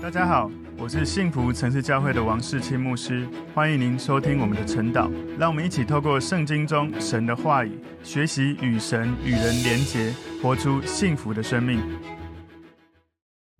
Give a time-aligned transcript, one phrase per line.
[0.00, 0.48] 大家好，
[0.78, 5.10] 我是幸福城市教会的王世清牧师，欢迎您收听我们的晨祷。
[5.36, 7.72] 让我们一起透过圣经中神的话语，
[8.04, 11.80] 学习与神与人连结，活出幸福的生命。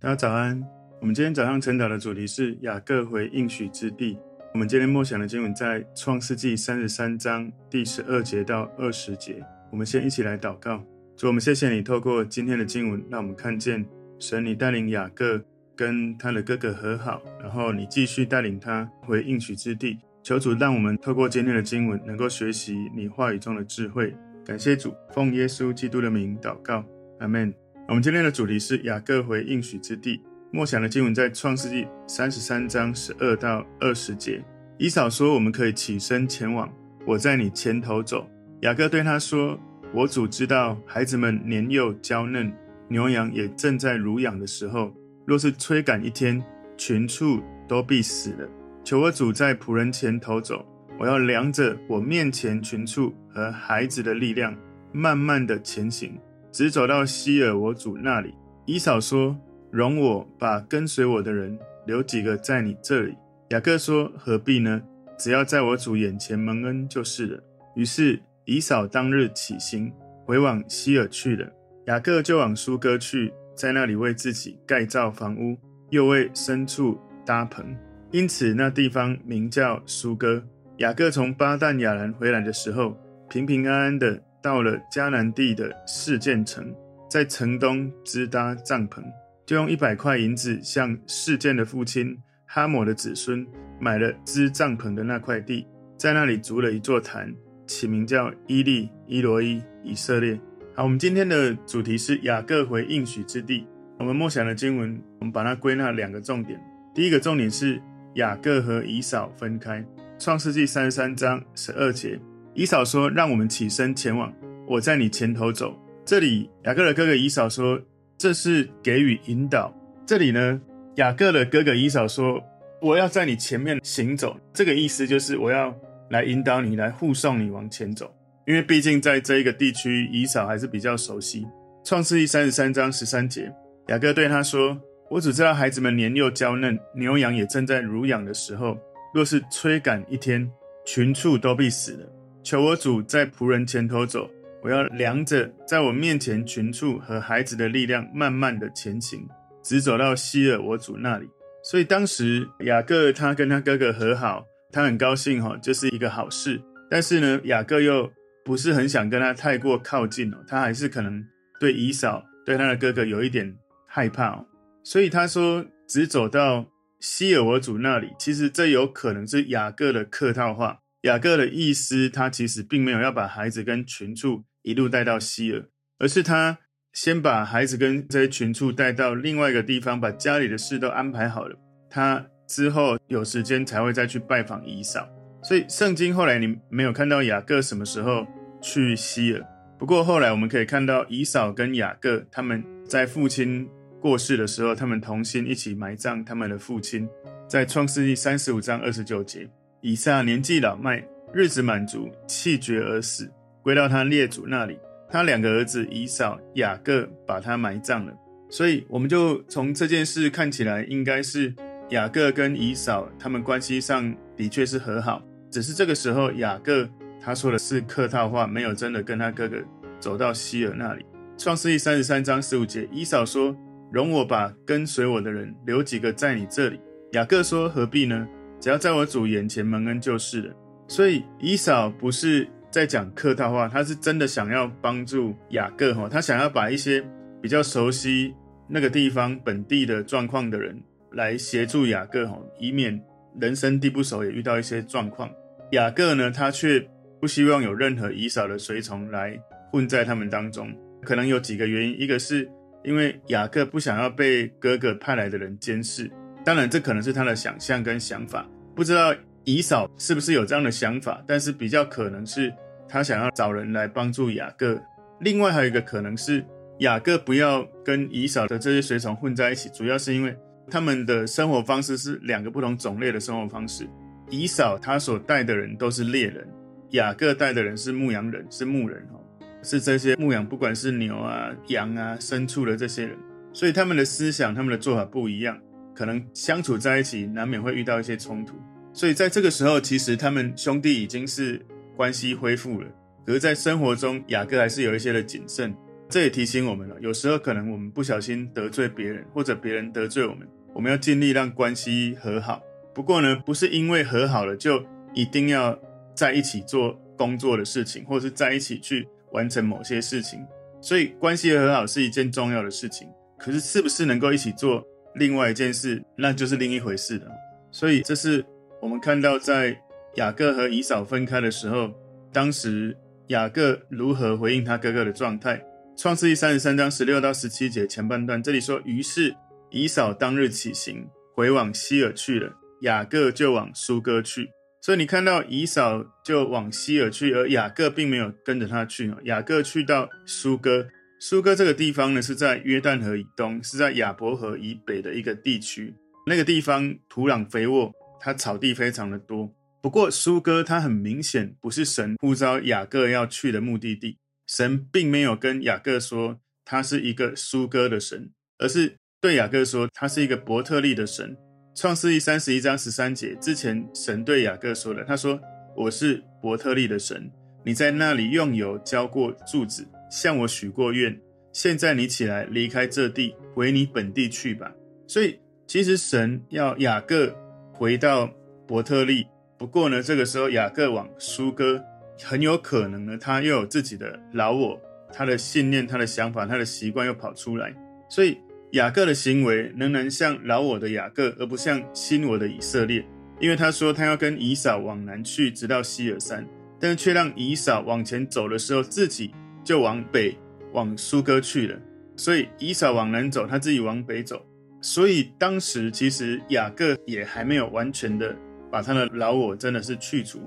[0.01, 0.62] 大家早安，
[1.01, 4.16] 我们今天早上晨祷的主题是雅各回应许之地。
[4.55, 9.45] 我们今天默想的经文在创世纪三十三章第十二节到二十节。
[9.73, 10.84] 我们先一起来祷告，
[11.16, 13.84] 主，我们谢谢你透过今天的经文，让我们看见
[14.20, 15.43] 神你带领雅各。
[15.79, 19.96] 跟他的哥哥和好，然后你继续带领他回应许之地。
[20.25, 24.12] 求主让我们透过今天的经文，能够学习你话语中的智慧。
[24.44, 26.84] 感谢主，奉耶稣基督的名祷告，
[27.20, 27.54] 阿门。
[27.86, 30.20] 我们今天的主题是雅各回应许之地。
[30.50, 34.45] 默想的经文在创世纪三十三章十二到二十节。
[34.78, 36.69] 以扫说：“我们可以起身前往，
[37.06, 38.28] 我在你前头走。”
[38.62, 39.56] 雅各对他说
[39.95, 42.53] ：“我主知道，孩子们年幼娇嫩，
[42.89, 44.92] 牛羊也正在乳养的时候。”
[45.28, 46.42] 若是催赶一天，
[46.78, 48.48] 群畜都必死了。
[48.83, 50.65] 求我主在仆人前头走，
[50.98, 54.57] 我要量着我面前群畜和孩子的力量，
[54.91, 56.19] 慢慢的前行，
[56.51, 58.33] 直走到希尔我主那里。
[58.65, 59.37] 以扫说
[59.70, 63.15] ：“容我把跟随我的人留几个在你这里。”
[63.53, 64.81] 雅各说：“何必呢？
[65.19, 67.39] 只要在我主眼前蒙恩就是了。”
[67.77, 69.92] 于是以扫当日起行，
[70.25, 71.47] 回往西尔去了。
[71.85, 73.31] 雅各就往苏哥去。
[73.59, 75.59] 在那里为自己盖造房屋，
[75.91, 77.77] 又为牲畜搭棚，
[78.12, 80.41] 因此那地方名叫苏哥。
[80.77, 82.97] 雅各从巴旦亚兰回来的时候，
[83.29, 86.73] 平平安安的到了迦南地的示剑城，
[87.11, 89.03] 在城东支搭帐篷，
[89.45, 93.45] 就用一百块银子向示剑的父亲哈抹的子孙
[93.81, 95.67] 买了支帐篷的那块地，
[95.98, 97.34] 在那里筑了一座坛，
[97.67, 100.39] 起名叫伊利伊罗伊以色列。
[100.79, 103.67] 好，我们今天的主题是雅各回应许之地。
[103.98, 106.57] 我们默想的经文，我们把它归纳两个重点。
[106.95, 107.83] 第一个重点是
[108.15, 109.85] 雅各和以扫分开。
[110.20, 112.17] 创世纪三十三章十二节，
[112.55, 114.33] 以扫说：“让我们起身前往，
[114.69, 115.77] 我在你前头走。”
[116.07, 117.83] 这里雅各的哥哥以扫说
[118.17, 119.75] ：“这是给予引导。”
[120.07, 120.61] 这里呢，
[120.95, 122.41] 雅各的哥哥以扫说
[122.81, 125.75] ：“我要在你前面行走。”这个意思就是我要
[126.08, 128.14] 来引导你，来护送你往前走。
[128.48, 131.47] 因为毕竟在这一个地区，以扫还是比较熟悉。
[131.84, 133.53] 创世记三十三章十三节，
[133.88, 138.78] 雅各对他说：“我只知道孩子们年幼娇嫩，牛羊也正在乳养的时候，
[139.12, 140.50] 若是催赶一天，
[140.87, 142.06] 群畜都必死了。
[142.42, 144.31] 求我主在仆人前头走，
[144.62, 149.28] 我要量着在我面前群畜和孩子的力量，慢慢的前行，
[149.62, 151.28] 直走到西珥我主那里。
[151.62, 156.58] 所以当时雅各他跟他哥哥和好，他很高兴哈，这是一个好事。
[156.91, 158.10] 但是呢，雅各又
[158.48, 161.22] 不是很想跟他太过靠近哦，他还是可能
[161.60, 163.54] 对姨嫂对他的哥哥有一点
[163.86, 164.47] 害怕哦，
[164.82, 166.66] 所以他说只走到
[166.98, 168.08] 希尔我主那里。
[168.19, 170.78] 其实这有可能是雅各的客套话。
[171.03, 175.66] 雅各的意思，他其实并没有要把孩子跟群畜一路带到希尔，
[175.98, 176.60] 而是他
[176.94, 181.54] 先把孩子跟这些群畜带到另外一个地方，把家里的事都安排好了，
[181.91, 185.06] 他之后有时间才会再去拜访姨嫂。
[185.42, 188.26] 所以圣经后来你没有看到雅各什么时候
[188.60, 189.44] 去西珥，
[189.78, 193.69] 不过后来我们可以看到以扫跟雅各他们在父亲
[194.00, 197.08] 过世的时候，他们同心一起埋葬他们的父亲。
[197.46, 199.48] 在创世记三十五章二十九节，
[199.80, 201.02] 以撒年纪老迈，
[201.32, 203.30] 日子满足，气绝而死，
[203.62, 204.78] 归到他列祖那里。
[205.10, 208.12] 他两个儿子以扫、雅各把他埋葬了。
[208.50, 211.54] 所以我们就从这件事看起来，应该是
[211.90, 216.88] 雅各跟以扫他们关系上的确是和好，只是这个时候雅各。
[217.20, 219.56] 他说的是客套话，没有真的跟他哥哥
[219.98, 221.04] 走到西珥那里。
[221.36, 223.56] 创世记三十三章十五节，以扫说
[223.92, 226.80] ：“容我把跟随我的人留几个在你这里。”
[227.12, 228.26] 雅各说：“何必呢？
[228.60, 230.54] 只要在我主眼前蒙恩就是了。”
[230.88, 237.04] 所以以嫂不是在讲客套话，他是真的想要帮助雅各哈，他想要把一些
[237.42, 238.34] 比较熟悉
[238.68, 240.80] 那个地方本地的状况的人
[241.12, 243.00] 来协助雅各哈，以免
[243.40, 245.31] 人生地不熟也遇到一些状况。
[245.72, 246.88] 雅各呢，他却。
[247.20, 249.38] 不希望有任何以扫的随从来
[249.73, 250.73] 混在他们当中，
[251.03, 252.00] 可能有几个原因。
[252.00, 252.49] 一个是
[252.85, 256.11] 因为雅各不想要被哥哥派来的人监视，
[256.44, 258.49] 当然这可能是他的想象跟想法。
[258.75, 262.53] 不知道以扫是不是有这样的想法，但是比较可能是
[262.88, 264.81] 他想要找人来帮助雅各。
[265.20, 266.44] 另外还有一个可能是
[266.79, 270.37] 雅各不要跟以扫的这些随从混在一起，主要是因为
[270.70, 273.88] 他们的生活方式是两个不同种类的生活方式。
[274.31, 276.47] 以扫他所带的人都是猎人。
[276.90, 279.20] 雅各带的人是牧羊人，是牧人哦，
[279.62, 283.17] 是这些牧羊，不管是牛啊、羊啊、牲畜的这些人，
[283.52, 285.58] 所以他们的思想、他们的做法不一样。
[285.94, 288.55] 可能相处在一起，难免会遇到一些冲突。
[288.93, 291.61] 所以在这个时候，其实他们兄弟已经是
[291.96, 292.87] 关系恢复了。
[293.26, 295.75] 可是，在生活中，雅各还是有一些的谨慎。
[296.08, 302.62] 这也提醒我们了，有时候可能我们不小心得罪别人，或者别人得罪我们，我们要尽力让关系和好。
[302.94, 304.82] 不过呢，不是因为和好了就
[305.12, 305.79] 一定要
[306.19, 310.44] 在一起做工作的事情，或者是在一起去完成某些事情。
[310.82, 313.06] 所以，关系很好是一件重要的事情。
[313.38, 314.85] 可是，是不是能够一起做
[315.15, 317.26] 另外一件事，那就是另一回事了。
[317.70, 318.44] 所以，这是
[318.82, 319.81] 我们看到在
[320.17, 321.94] 雅各和以扫分开的时候，
[322.32, 322.97] 当时
[323.29, 325.65] 雅各如何回应他哥哥的状态。
[325.97, 329.37] 创世记三十三章十六到十七节前半段，这里说：于是
[329.70, 332.53] 以扫当日起行，回往西珥去了。
[332.82, 334.50] 雅各就往苏哥去。
[334.80, 339.12] 所以你看到以扫就往西珥去，而雅各并没有跟着他去。
[339.25, 340.88] 雅各去到苏哥，
[341.20, 345.94] 苏哥这个地方呢，是在约旦河以东，是在亚伯河以北的一个地区。
[346.26, 349.52] 那个地方土壤肥沃，它草地非常的多。
[349.82, 354.19] 不过苏哥它很明显不是神呼召雅各要去的目的地。
[354.46, 361.36] 神并没有跟雅各说他是一个苏哥的神，而是对雅各说他是一个伯特利的神。
[361.80, 365.40] 创世记三十一章十三节之前，神对雅各说了，他说
[365.76, 367.30] ：“我是伯特利的神，
[367.64, 371.16] 你在那里用油浇过柱子，向我许过愿。
[371.52, 374.72] 现在你起来离开这地，回你本地去吧。”
[375.06, 375.38] 所以，
[375.69, 377.32] 其实神要雅各
[377.72, 378.28] 回到
[378.66, 379.24] 伯特利，
[379.56, 381.81] 不过呢，这个时候雅各往苏哥。
[382.24, 384.76] 很有可能呢，他又有自己的老我，
[385.12, 387.72] 他的信念、他的想法、他的习惯又跑出来。
[388.10, 388.36] 所以
[388.73, 393.05] 雅各的行为仍然像老我的雅各，而不像新我的以色列。
[393.41, 396.47] 因为他说他要跟以扫往南去，直到希尔山，
[396.79, 399.31] 但是却让以扫往前走的时候，自己
[399.65, 400.37] 就往北
[400.73, 401.79] 往苏哥去了。
[402.17, 404.44] 所以以扫往南走，他自己往北走。
[404.82, 408.37] 所以当时其实雅各也还没有完全的
[408.70, 410.41] 把他的老我真的是去除。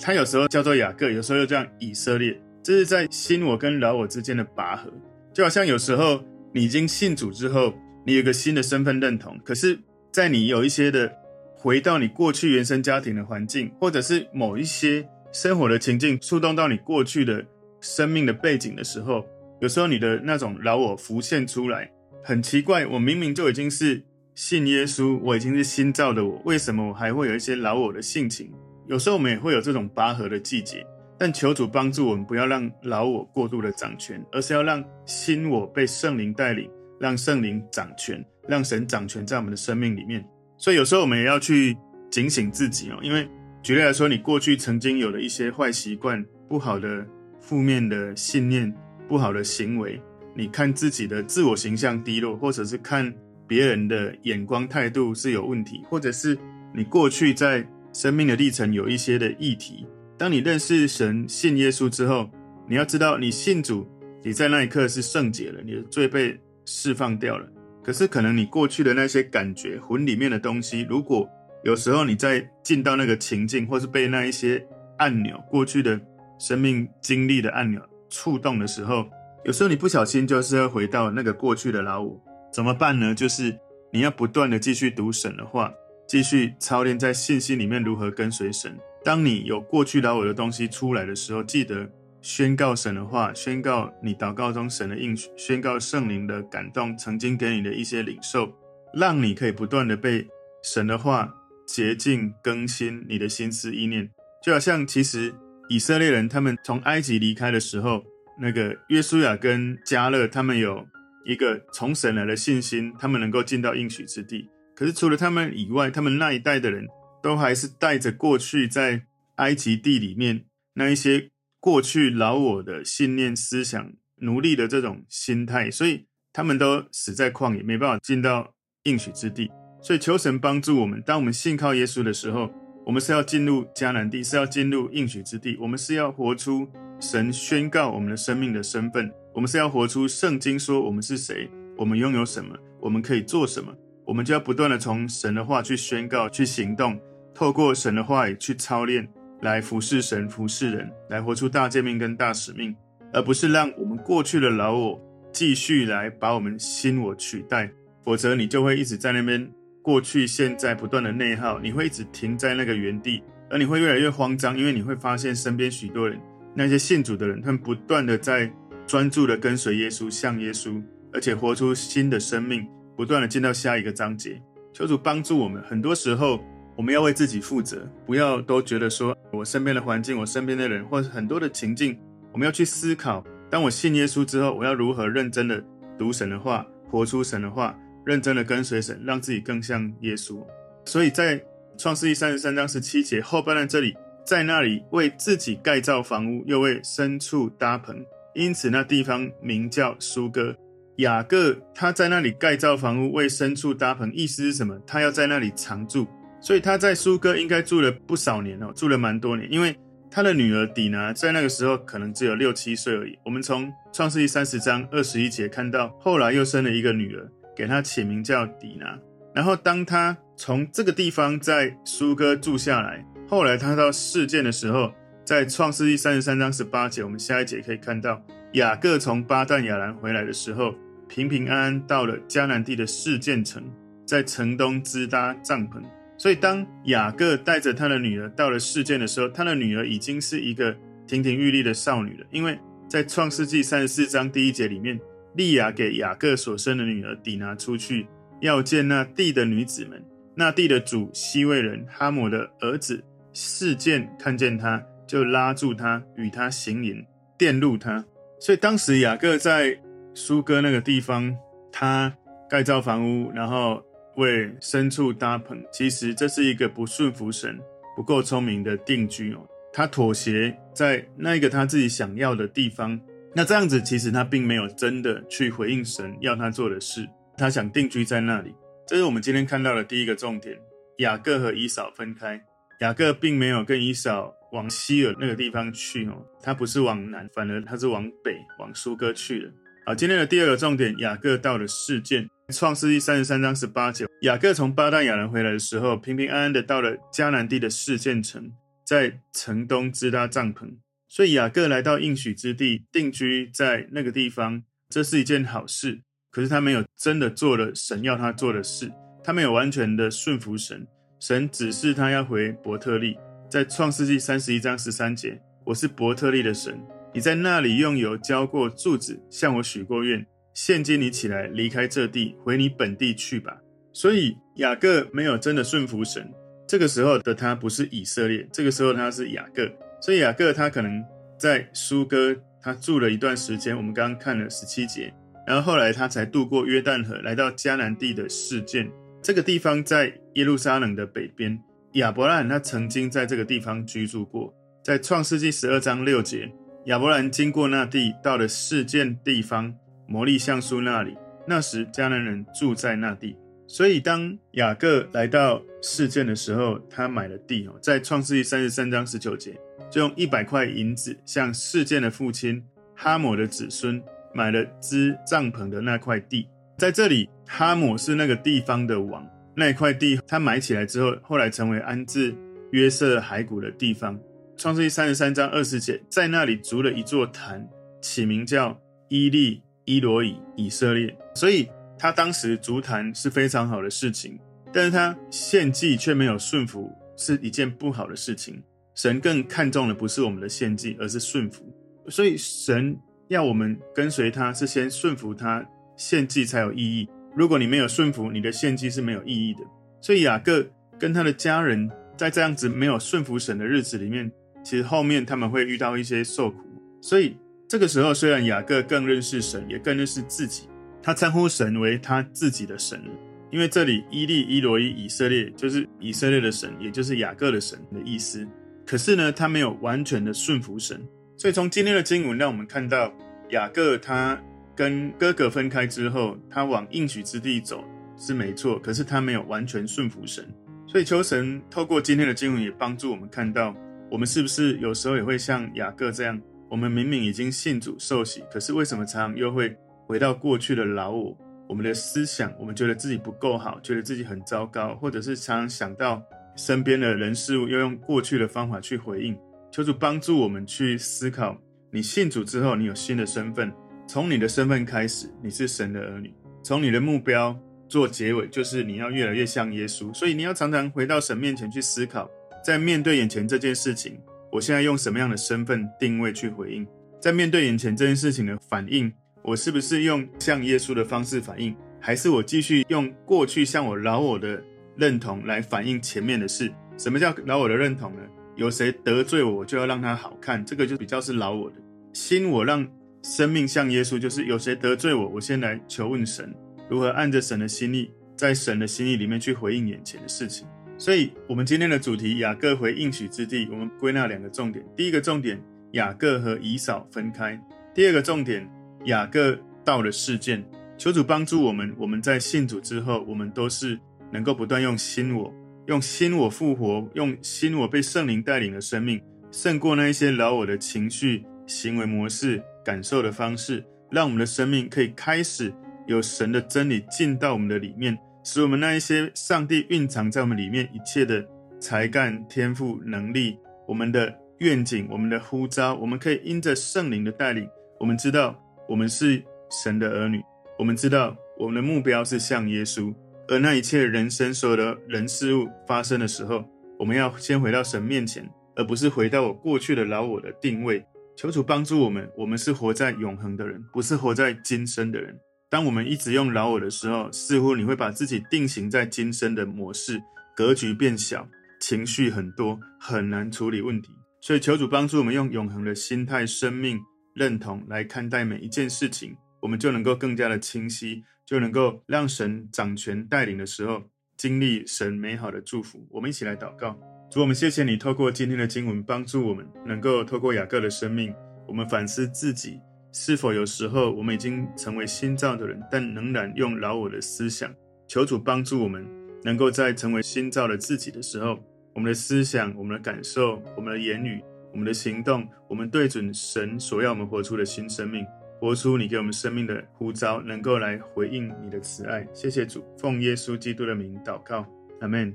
[0.00, 4.92] 他有时候叫做雅各，有时候又叫以色列，这是在新我跟老我之间的拔河。
[5.32, 6.22] 就好像有时候
[6.56, 7.74] 你已经信主之后，
[8.06, 9.78] 你有一个新的身份认同，可是，
[10.10, 11.14] 在你有一些的
[11.54, 17.44] 回到你过去原生家庭的环境，或者是某一些生活的情境触动到你过去的
[17.82, 19.26] 生命的背景的时候，
[19.60, 21.92] 有时候你的那种老我浮现出来，
[22.24, 24.02] 很奇怪，我明明就已经是
[24.34, 28.50] 信耶稣，我已经是新造的我，为什么我还会有一些老我的性情？
[28.86, 30.86] 有时候我们也会有这种拔河的季节，
[31.18, 36.70] 但求主帮助我们，不要让老我过度的掌权，而是要让新我被圣灵带领，
[37.00, 40.24] 让圣灵掌权，让神掌权在我们的生命里面。
[40.58, 41.76] 所以有时候我们也要去
[42.10, 43.28] 警醒自己哦，因为
[43.62, 47.06] 举例来说，你过去曾经有的一些坏习惯、不好的
[47.40, 48.72] 负面的信念、
[49.08, 50.00] 不好的行为，
[50.34, 53.12] 你看自己的自我形象低落，或者是看
[53.46, 56.38] 别人的眼光态度是有问题，或者是
[56.74, 59.86] 你过去在生命的历程有一些的议题。
[60.18, 62.30] 当你认识神、信耶稣之后，
[62.66, 63.86] 你要知道，你信主，
[64.22, 67.46] 你在那一刻是圣洁了，你的罪被释放掉了。
[67.84, 71.28] 可是，可能你过去的那些感觉、魂里面的东西，如果
[71.64, 74.66] 有时候你在进到那个情境，或是被那一些
[74.96, 76.00] 按钮、过去的
[76.38, 79.06] 生命经历的按钮触动的时候，
[79.44, 82.20] 有时候你不小心就是要回到那个过去的老我，
[82.50, 83.14] 怎么办呢？
[83.14, 83.54] 就是
[83.92, 85.72] 你要不断的继续读神的话。
[86.08, 88.78] 继续操练在信心里面如何跟随神。
[89.06, 91.88] 当你有过去老我的东西出来的时候，记得
[92.20, 98.52] 宣告神的话，宣告你祷告中神的应许，宣告圣灵的感动，曾经给你的一些领受，
[98.92, 100.26] 让你可以不断的被
[100.60, 101.32] 神的话
[101.64, 104.10] 洁净更新你的心思意念。
[104.42, 105.32] 就好像其实
[105.68, 108.02] 以色列人他们从埃及离开的时候，
[108.40, 110.84] 那个约书亚跟迦勒他们有
[111.24, 114.50] 一个从神来的信心，他们能够进到应许之地。
[114.74, 116.84] 可是除了他们以外，他们那一代的人
[117.26, 119.02] 都还是带着过去在
[119.38, 121.28] 埃及地里面那一些
[121.58, 128.54] 过去老我的信念、思想、奴隶的这种心态，所以他们都死在旷野，没办法进到
[128.84, 129.50] 应许之地。
[129.82, 132.48] 所以求神帮助我们，当我们信靠耶稣的时候，
[132.84, 136.68] 我们是要进入迦南地，是要进入应许之地，我们是要活出
[137.00, 143.74] 神宣告我们的生命的身份，我们是要活出圣经说我们是谁，我们拥有什么，我们可以做什么。
[144.04, 146.96] 我们就要不断的从神的话去宣告、去行动，
[147.36, 149.06] 透过神的话语去操练，
[149.42, 152.74] 来服侍神、服侍人，来活出大诫命跟大使命，
[153.12, 154.98] 而不是让我们过去的老我
[155.30, 157.70] 继续来把我们新我取代。
[158.02, 159.46] 否则，你就会一直在那边
[159.82, 166.18] 过去、现在不断的内耗，你会一直停在那个原地，而你会越来越慌张，因为你会发现身边许多人，
[166.54, 168.50] 那些信主的人，他们不断的在
[168.86, 172.66] 专注的跟随耶稣、像耶稣，而且活出新的生命。
[172.96, 174.40] 不断的进到下一个章节，
[174.72, 175.62] 求主帮助我们。
[175.64, 176.42] 很多时候，
[176.76, 181.98] 我们要为自己负责，不要都觉得说我身边的环境、我身边的人，或者很多的情境，
[182.32, 183.24] 我们要去思考。
[183.50, 185.64] 当我信耶稣之后，我要如何认真的
[185.98, 190.44] 读神的话，活出神的话，认真的跟随神，让自己更像耶稣。
[190.84, 191.42] 所以在
[191.78, 198.04] 创世记三十三章十七节后半段这里，在那里为自己盖造房屋，又为牲畜搭棚，
[198.34, 200.54] 因此那地方名叫苏哥。
[200.96, 204.78] 雅各他在那里盖造房屋，为牲畜搭棚，意思是什么？
[204.86, 206.06] 他要在那里常住，
[206.46, 209.76] 所以他在苏哥应该住了不少年哦，住了蛮多年，因为。
[210.08, 213.18] 他的女儿底拿在那个时候可能只有六七岁而已。
[213.22, 218.98] 我们从创世纪三十章二十一节看到，后来又生了一个女儿，给她起名叫底拿。
[219.34, 224.90] 然后当他从这个地方在苏哥住下来，后来他到示剑的时候，
[225.22, 228.22] 在创世纪三十三章十八节，我们下一节可以看到，
[228.52, 230.74] 雅各从巴旦亚兰回来的时候，
[231.08, 233.62] 平平安安到了迦南地的示剑城，
[234.06, 235.82] 在城东支搭帐篷。
[236.18, 240.74] 所以，当雅各带着他的女儿到了示剑的时候，他的女儿已经是一个
[241.06, 242.26] 亭亭玉立的少女了。
[242.30, 242.58] 因为
[242.88, 244.98] 在创世纪三十四章第一节里面，
[245.34, 248.06] 利亚给雅各所生的女儿底拿出去，
[248.40, 250.02] 要见那地的女子们。
[250.34, 253.04] 那地的主西魏人哈姆的儿子
[253.34, 257.04] 示剑看见他，就拉住他，与他行淫，
[257.38, 258.04] 玷辱他。
[258.40, 259.78] 所以当时雅各在
[260.14, 261.36] 苏哥那个地方，
[261.70, 262.14] 他
[262.48, 263.84] 盖造房屋，然后。
[264.16, 267.58] 为牲畜搭棚，其实这是一个不顺服神、
[267.94, 269.46] 不够聪明的定居哦。
[269.72, 272.98] 他妥协在那一个他自己想要的地方，
[273.34, 277.06] 那这样子其实他并没有真的去回应神要他做的事。
[277.36, 278.54] 他想定居在那里，
[278.86, 280.58] 这是我们今天看到的第一个重点。
[280.98, 282.42] 雅各和以扫分开，
[282.80, 289.52] 雅各并没有跟以扫往西尔那个地方去哦，他不是往南，反而他是往北，往苏哥去了。
[289.88, 292.28] 好，今天的第二个重点，雅各到了事件。
[292.52, 298.50] 创世记三十三章十八节，雅各从巴旦亚兰回来的时候，平平安安的到了迦南地的事件城，
[298.84, 300.74] 在城东支搭帐篷。
[301.06, 306.00] 所以雅各来到应许之地，定居在那个地方，这是一件好事。
[306.32, 308.90] 可是他没有真的做了神要他做的事，
[309.22, 310.84] 他没有完全的顺服神。
[311.20, 313.16] 神指示他要回伯特利，
[313.48, 316.76] 在创世记三十一章十三节，我是伯特利的神，
[317.16, 320.26] 你在那里用油浇过柱子，向我许过愿。
[320.52, 323.56] 现今你起来，离开这地，回你本地去吧。
[323.90, 326.30] 所以雅各没有真的顺服神。
[326.68, 329.66] 这个时候的他不是以色列，这个时候他是雅各。
[330.02, 331.02] 所以雅各他可能
[331.38, 333.74] 在苏哥他住了一段时间。
[333.74, 335.10] 我们刚刚看了十七节，
[335.46, 338.92] 然后后来他才渡过约旦河，来到迦南地的事件。
[339.22, 341.58] 这个地方在耶路撒冷的北边。
[341.94, 344.54] 亚伯兰他曾经在这个地方居住过。
[344.84, 346.52] 在创世纪十二章六节，
[346.86, 349.74] 亚伯兰经过那地，到了示剑地方。
[350.08, 351.16] 摩利橡树那里，
[351.48, 359.58] 那时迦南人住在那地，所以当雅各来到示剑的时候，他买了地哦，在创世记三十三章十九节，
[359.90, 362.62] 就用一百块银子向示剑的父亲
[362.94, 364.00] 哈抹的子孙
[364.32, 366.46] 买了支帐篷的那块地。
[366.78, 372.32] 在这里，哈姆是那个地方的王，那块地他买起来之后，后来成为安置
[372.70, 374.16] 约瑟骸骨的地方。
[374.56, 377.68] 创世记三十三章二十节，在那里筑了一座坛，
[378.00, 379.62] 起名叫伊利。
[379.88, 384.36] 伊罗以以色列，所以他当时筑坛是非常好的事情，
[384.72, 388.60] 但是他献祭却没有顺服，是一件不好的事情。
[388.96, 391.72] 神更看重的不是我们的献祭，而是顺服。
[392.08, 392.98] 所以神
[393.28, 395.64] 要我们跟随他，是先顺服他，
[395.96, 397.08] 献祭才有意义。
[397.36, 399.60] 如果你没有顺服，你的献祭是没有意义的。
[400.00, 400.66] 所以雅各
[400.98, 404.28] 跟他的家人在这样子没有顺服神的日子里面，
[404.66, 406.58] 其实后面他们会遇到一些受苦。
[407.00, 407.36] 所以。
[407.68, 410.68] 这个时候，虽然雅各更认识神，也更认识自己，
[411.02, 413.02] 他称呼神为他自己的神，
[413.50, 418.46] 因为这里伊利伊罗伊以色列就是以色列的神，也就是雅各的神的意思。
[418.86, 421.04] 可是呢，他没有完全的顺服神，
[421.36, 423.12] 所以从今天的经文让我们看到，
[423.50, 424.40] 雅各他
[424.76, 427.82] 跟哥哥分开之后，他往应许之地走
[428.16, 430.48] 是没错，可是他没有完全顺服神。
[430.86, 433.74] 所以求神透过今天的经文也帮助我们看到，
[434.10, 436.40] 我们是不是有时候也会像雅各这样。
[436.68, 441.36] 我们明明已经信主受洗，可是为什么常常又会回到过去的老我？
[441.68, 446.22] 我们的思想，我们觉得自己不够好，觉得自己很糟糕，或者是常常想到
[446.56, 449.36] 身边的人事物，又用过去的方法去回应。
[449.70, 451.56] 求主帮助我们去思考：
[451.90, 453.72] 你信主之后，你有新的身份。
[454.08, 456.30] 从你的身份开始，你是神的儿女；
[456.62, 457.56] 从你的目标
[457.88, 460.14] 做结尾，就是你要越来越像耶稣。
[460.14, 462.30] 所以你要常常回到神面前去思考，
[462.66, 464.18] 在面对眼前这件事情。
[464.50, 466.84] 我现在用什么样的身份定位去回应？
[467.20, 469.12] 在面对眼前这件事情的反应，
[469.44, 474.60] 我是不是用像耶稣的方式反应，还是我继续用过去向我老我的
[474.96, 476.72] 认同来反映前面的事？
[476.98, 478.22] 什么叫老我的认同呢？
[478.56, 481.76] 有谁得罪我，就要让他好看，这个就比较是老我的。
[482.12, 482.84] 新我让
[483.22, 486.52] 生命像耶稣，就是有谁得罪我，我先来求问神，
[486.90, 490.66] 如何按着神的心意，在神的心意里面去回应眼前的事情。
[490.98, 494.84] 所以，我们今天的主题雅各回应许之地，我们归纳两个重点。
[494.96, 495.62] 第一个重点，
[495.92, 497.58] 雅各和以扫分开；
[497.94, 498.66] 第二个重点，
[499.04, 500.64] 雅各到了事件。
[500.96, 504.00] 求主帮助我们，我们在信主之后，我们都是
[504.32, 505.52] 能够不断用新我，
[505.86, 515.74] 用新我复活，用新我被圣灵带领的生命，胜过那一些老我的情绪、行为模式、感受的方式，让我们的生命可以开始
[516.06, 518.18] 有神的真理进到我们的里面。
[518.48, 521.44] 使我们那一些上帝蕴藏在我们里面一切的
[521.80, 528.56] 才干、天赋、能力，我们的愿景、我们的呼召，我们可以因着圣灵的带领，我们知道
[528.88, 530.40] 我们是神的儿女，
[530.78, 533.12] 我们知道我们的目标是像耶稣。
[533.48, 536.64] 而那一切人生所有的人事物发生的时候，
[537.00, 541.04] 我们要先回到神面前，而不是回到我过去的老我的定位。
[541.36, 545.36] 求主帮助我们，我们是活在永恒的人，不是活在今生的人。
[545.76, 550.22] 当我们一直用老我的时候，似乎你会把自己定型在今生的模式，
[550.56, 551.46] 格局变小，
[551.78, 554.08] 情绪很多，很难处理问题。
[554.40, 556.98] 所以求主帮助我们用永恒的心态、生命
[557.34, 566.08] 认同来看待每一件事情，我们就能够更加的清晰，就能够让神掌权带领的时候，经历神美好的祝福。
[566.10, 566.98] 我们一起来祷告，
[567.30, 571.34] 主，我们谢谢你透过今天的经文帮助我们，能够透过雅各的生命，
[571.68, 572.80] 我们反思自己。
[573.18, 577.74] 是否有时候我们已经成为新造的人，但仍然用老我的思想？
[578.06, 579.06] 求主帮助我们，
[579.42, 581.58] 能够在成为新造的自己的时候，
[581.94, 588.22] 我们的思想、我们的感受、我们的言语、我们的行动，我们对准神所要我们活出的新生命，
[588.60, 592.28] 活出你给我们生命的呼召，能够来回应你的慈爱。
[592.34, 594.66] 谢谢主，奉耶稣基督的名祷告，
[595.00, 595.34] 阿门。